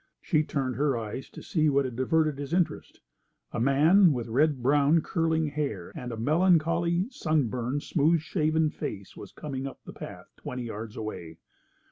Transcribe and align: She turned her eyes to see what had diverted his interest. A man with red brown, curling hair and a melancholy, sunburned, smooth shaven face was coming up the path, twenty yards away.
She 0.19 0.41
turned 0.41 0.77
her 0.77 0.97
eyes 0.97 1.29
to 1.29 1.43
see 1.43 1.69
what 1.69 1.85
had 1.85 1.95
diverted 1.95 2.39
his 2.39 2.53
interest. 2.53 3.01
A 3.51 3.59
man 3.59 4.13
with 4.13 4.29
red 4.29 4.63
brown, 4.63 5.01
curling 5.01 5.45
hair 5.49 5.91
and 5.95 6.11
a 6.11 6.17
melancholy, 6.17 7.05
sunburned, 7.11 7.83
smooth 7.83 8.21
shaven 8.21 8.71
face 8.71 9.15
was 9.15 9.31
coming 9.31 9.67
up 9.67 9.79
the 9.85 9.93
path, 9.93 10.31
twenty 10.37 10.63
yards 10.63 10.95
away. 10.97 11.37